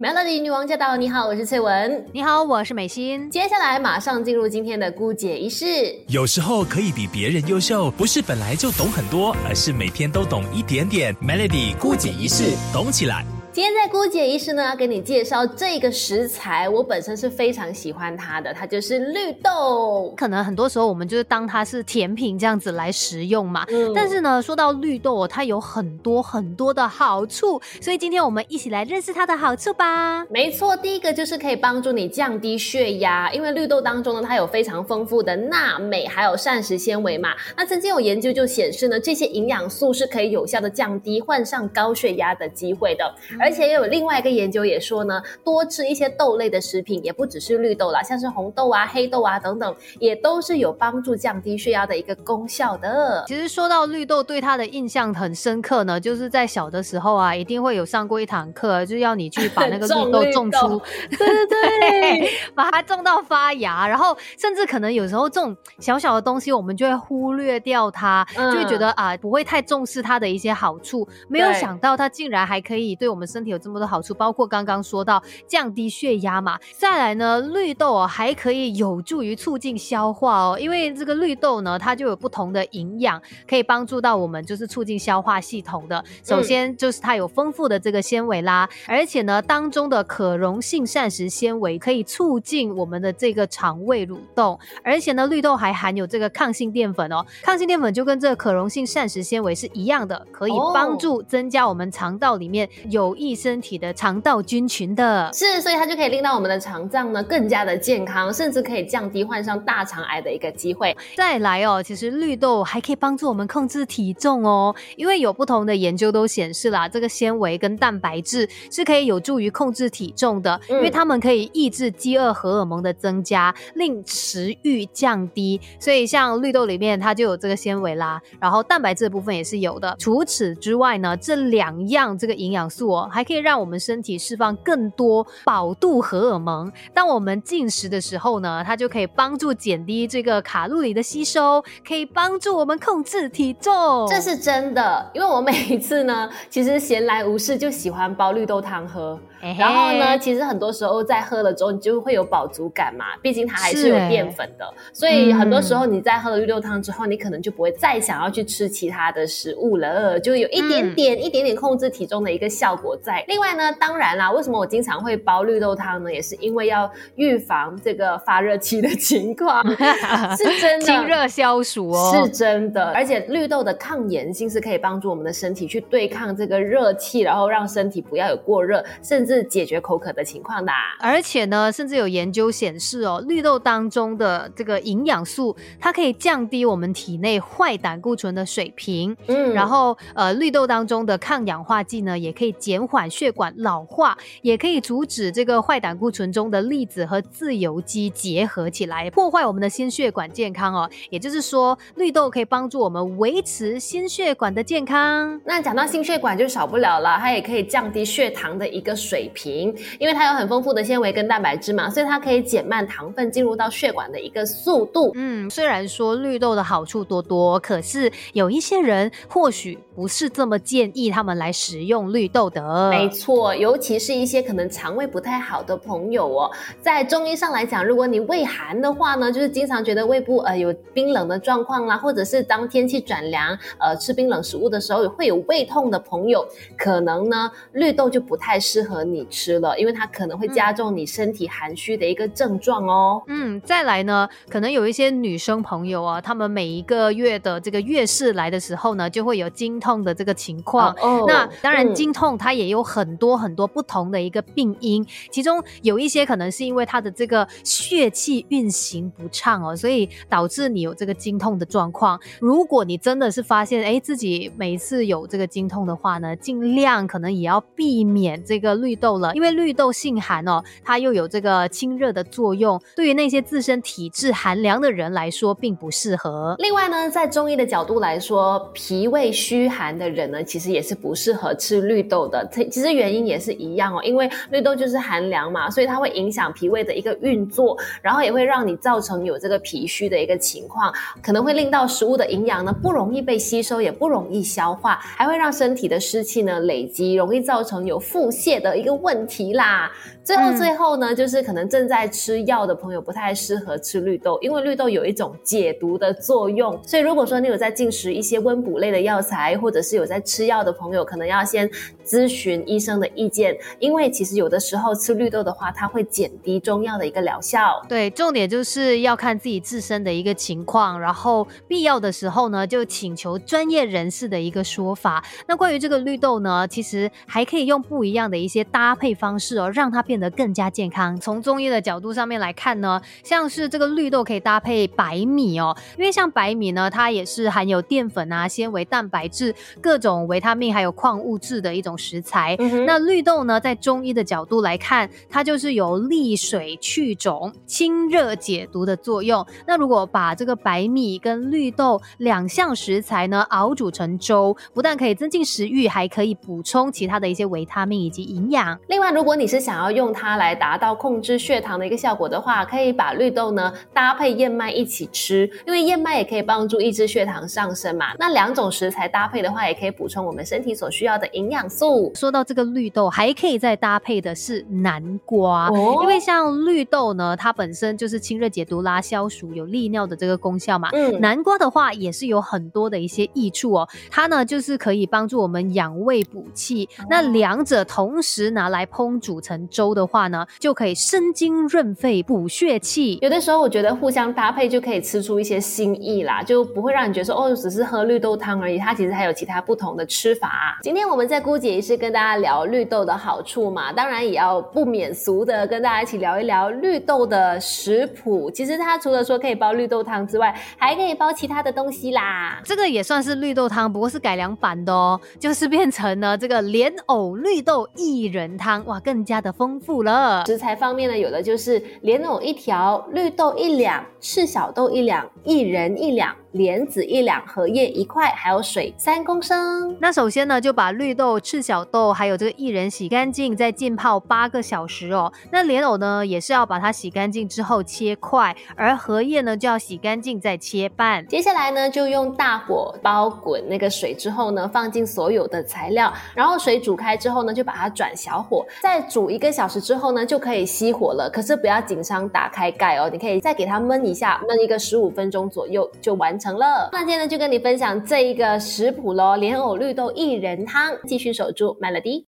[0.00, 0.96] Melody 女王驾到！
[0.96, 2.04] 你好，我是翠文。
[2.12, 3.30] 你好，我是美心。
[3.30, 5.64] 接下来马上进入今天的姑姐仪式。
[6.08, 11.14] 有时候可以比别人优秀，不是本来就懂很多，而是每天都懂一点点。
[11.22, 13.24] Melody 姑姐仪式，懂起来。
[13.54, 20.12] 今天在姑姐医师呢，要给你介绍这个食材，我本身是非常喜欢它的，它就是绿豆。
[20.16, 23.64] 可能很多时候我们就是当它是甜品这样子来食用嘛。
[23.68, 23.92] 嗯。
[23.94, 30.24] 但是呢，说到绿豆，它有很多很多的好处，所以今天我们一起来认识它的好处吧。
[30.24, 37.28] 没错，第一个就是可以帮助你降低血压，因为绿豆当中呢，它有非常丰富的钠、镁还有膳食纤维嘛。
[37.56, 43.14] 那曾经有研究就显示呢，这些营养素是可以有效的降低患上高血压的机会的。
[43.44, 53.22] 而且也有另外一个研究也说呢，多吃一些豆类的食品，也不只是绿豆啦，像是红豆啊、黑豆啊等等，也都是有帮助降低血压的一个功效的。
[53.26, 60.80] 其实说到绿豆，对它的印象很深刻呢，就是在小的时候啊，一定会有上过一堂课，就要你去把那个绿豆种出，
[61.10, 73.74] 对对 对，把它种到发芽，然后甚至可能有时候这种小小的东西，我们就会忽略掉它，就会觉得啊，不会太重视它的一些好处，没有想到它竟然还可以对我们身体有这么。
[73.74, 86.04] 多好处包括刚刚说到降低血压嘛，再来呢，绿豆哦还可以有助于促进消化哦，因为这个绿豆呢，它就有不同的营养，可以帮助到我们就是促进消化系统的。
[86.22, 103.54] 首先就是它有丰富的这个纤维啦，而且呢，当中的可溶性膳食纤维可以促进我们的这个肠胃蠕动，而且呢，绿豆还含有这个抗性淀粉哦，抗性淀粉就跟这个可溶性膳食纤维是一样的，可以帮助增加我们肠道里面有益身。
[103.60, 110.94] 体的肠道菌群的是，所以它就可以令到我们的肠脏呢更加的健康，甚至可以降低患上大肠癌的一个机会。
[111.16, 125.60] 再来哦，其实绿豆还可以帮助我们控制体重哦，因为有不同的研究都显示啦，这个纤维跟蛋白质是可以有助于控制体重的，因为它们可以抑制饥饿荷尔蒙的增加，令食欲降低。
[125.78, 129.96] 所以像绿豆里面它就有这个纤维啦，然后蛋白质的部分也是有的。
[129.98, 136.72] 除此之外呢，这两样这个营养素哦，还可以让让我们身体释放更多饱肚荷尔蒙。
[136.92, 143.72] 当我们进食的时候呢，它就可以帮助减低这个卡路里的吸收，可以帮助我们控制体重。
[144.08, 149.16] 这是真的，因为我每一次呢， 其实闲来无事就喜欢煲绿豆汤喝。
[149.58, 153.04] 然后呢，其实很多时候在喝了之后，你就会有饱足感嘛。
[153.22, 163.24] 毕竟它还是有淀粉的，所以很多时候你在喝了绿豆汤之后，你可能就不会再想要去吃其他的食物了，就有一点点、一点点控制体重的一个效果在。
[163.28, 166.12] 另外呢，当然啦，为什么我经常会煲绿豆汤呢？
[166.12, 169.62] 也是因为要预防这个发热期的情况，
[170.36, 172.92] 是真的，清热消暑哦，是真的。
[172.92, 179.34] 而且绿豆的抗炎性是可以帮助我们的身体去对抗这个热气，然后让身体不要有过热，甚至。
[179.44, 189.14] 解决口渴的情况的，而且呢，甚至有研究显示哦，绿豆当中的这个营养素，它可以降低我们体内坏胆固醇的水平。
[189.26, 200.90] 嗯，然后呃，绿豆当中的抗氧化剂呢，也可以减缓血管老化，也可以阻止这个坏胆固醇中的粒子和自由基结合起来，破坏我们的心血管健康哦。
[201.08, 205.40] 也就是说，绿豆可以帮助我们维持心血管的健康。
[205.46, 209.14] 那讲到心血管就少不了了，它也可以降低血糖的一个水。
[209.14, 215.12] 水平，因为它有很丰富的纤维跟蛋白质嘛，所以它可以减慢糖分进入到血管的一个速度。
[215.14, 222.60] 嗯，虽然说绿豆的好处多多，可是有一些人或许不是这么建议他们来食用绿豆的。
[222.90, 226.50] 没错，尤其是一些可能肠胃不太好的朋友哦，
[226.82, 236.46] 在中医上来讲，如果你胃寒的话呢，就是经常觉得胃部呃有冰冷的状况啦，或者是当天气转凉，呃吃冰冷食物的时候会有胃痛的朋友，
[236.76, 239.14] 可能呢绿豆就不太适合你。
[239.14, 243.22] 你吃了，因为它可能会加重你身体寒虚的一个症状哦。
[243.28, 250.92] 嗯，再来呢，可能有一些女生朋友啊，她们每一个月的这个月事来的时候呢，就会有经痛的这个情况。
[251.00, 262.18] 哦，那当然，经痛它也也有很多很多不同的一个病因，其中有一些可能是因为它的这个血气运行不畅哦，所以导致你有这个经痛的状况。
[262.40, 268.94] 如果你真的是发现哎自己每一次有这个经痛的话呢，尽量可能也要避免这个绿。
[268.94, 276.54] 豆了，因为绿豆性寒哦，它又有这个清热的作用，对于那些自身体质寒凉的人来说，并不适合。
[276.60, 282.46] 另外呢，在中医的角度来说，脾胃虚寒的人呢，其实也是不适合吃绿豆的。
[282.70, 290.92] 其实原因也是一样哦，因为绿豆就是寒凉嘛，所以它会影响脾胃的一个运作，然后也会让你造成有这个脾虚的一个情况，
[291.22, 299.90] 可能会令到食物的营养呢不容易被吸收，也不容易消化，还会让身体的湿气呢累积，容易造成有腹泻的一个问题啦。
[300.24, 311.68] 最后最后呢，就是可能正在吃药的朋友不太适合吃绿豆，因为绿豆有一种解毒的作用，所以如果说你有在进食一些温补类的药材，或者是有在吃药的朋友，可能要先
[312.06, 317.84] 咨询医生的意见，因为其实有的时候吃绿豆的话，它会减低中药的一个疗效。
[317.86, 325.22] 对，重点就是要看自己自身的一个情况，然后必要的时候呢，就请求专业人士的一个说法。
[325.46, 330.13] 那关于这个绿豆呢，其实还可以用不一样的一些搭配方式哦，让它变。
[330.14, 331.18] 变得更加健康。
[331.18, 342.56] 从中医的角度上面来看呢，像是这个绿豆可以搭配白米哦，因为像白米呢，它也是含有淀粉啊、纤维、蛋白质、各种维他命还有矿物质的一种食材。
[342.86, 349.44] 那绿豆呢，在中医的角度来看，它就是有利水去肿、清热解毒的作用。
[349.66, 358.78] 那如果把这个白米跟绿豆两项食材呢熬煮成粥，不但可以增进食欲，还可以补充其他的一些维他命以及营养。
[358.86, 368.08] 另外，如果你是想要用用它来达到控制血糖的一个效果的话，可以把绿豆呢搭配燕麦一起吃，因为燕麦也可以帮助抑制血糖上升嘛。
[368.18, 372.12] 那两种食材搭配的话，也可以补充我们身体所需要的营养素。
[372.14, 380.90] 说到这个绿豆，还可以再搭配的是南瓜，哦因为像绿豆呢，它本身就是清热解毒、拉消暑、有利尿的这个功效嘛。
[380.92, 386.86] 嗯，南瓜的话也是有很多的一些益处哦，它呢就是可以帮助我们养胃补气。
[387.08, 389.93] 那两者同时拿来烹煮成粥。
[389.94, 393.18] 的话呢，就可以生津润肺、补血气。
[393.22, 398.78] 有的时候我觉得互相搭配就可以吃出一些新意啦，就不会让你觉得说哦，只是喝绿豆汤而已。
[398.78, 400.78] 它其实还有其他不同的吃法。
[400.82, 408.50] 今天我们在姑姐也是跟大家聊绿豆的好处嘛，当然也要不免俗的跟大家一起聊一聊绿豆的食谱。
[408.50, 412.60] 其实它除了说可以煲绿豆汤之外，还可以煲其他的东西啦。
[412.64, 419.74] 这个也算是绿豆汤，不过是改良版的哦，就是变成了这个莲藕绿豆薏仁汤，哇，更加的丰。
[419.74, 426.34] 富了食材方面呢，有的就是莲藕一条，绿豆一两，赤小豆一两，薏仁一两。
[426.54, 429.96] 莲子一两，荷叶一块，还有水三公升。
[429.98, 435.32] 那首先呢，就把绿豆、赤小豆还有这个薏仁洗干净，再浸泡八个小时哦。
[435.50, 441.26] 那莲藕呢，也是要把它洗干净之后切块，而荷叶呢，就要洗干净再切半。
[441.26, 451.28] 接下来呢，就用大火煲滚那个水之后呢，放进所有的材料，然后水煮开之后呢，就把它转小火，再煮一个小时之后呢，就可以熄火了。
[451.28, 456.43] 可是不要紧张打开盖哦，你可以再给它焖一下，焖一个十五分钟左右就完成。
[456.44, 462.22] 成了，那今天呢就跟你分享这一个食谱喽，莲藕绿豆薏仁汤，继续守住 Melody。